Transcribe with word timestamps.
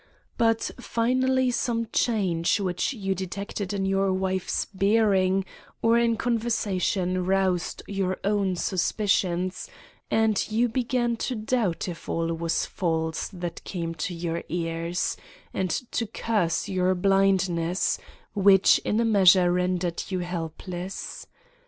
But 0.35 0.71
finally 0.79 1.51
some 1.51 1.87
change 1.93 2.59
which 2.59 2.91
you 2.91 3.13
detected 3.13 3.71
in 3.71 3.85
your 3.85 4.11
wife's 4.11 4.65
bearing 4.65 5.45
or 5.83 6.15
conversation 6.15 7.23
roused 7.23 7.83
your 7.87 8.17
own 8.23 8.55
suspicions, 8.55 9.69
and 10.09 10.43
you 10.49 10.69
began 10.69 11.17
to 11.17 11.35
doubt 11.35 11.87
if 11.87 12.09
all 12.09 12.33
was 12.33 12.65
false 12.65 13.27
that 13.27 13.63
came 13.63 13.93
to 13.93 14.15
your 14.15 14.43
ears, 14.49 15.17
and 15.53 15.69
to 15.69 16.07
curse 16.07 16.67
your 16.67 16.95
blindness, 16.95 17.99
which 18.33 18.79
in 18.79 18.99
a 18.99 19.05
measure 19.05 19.51
rendered 19.51 20.05
you 20.09 20.17
helpless. 20.21 21.27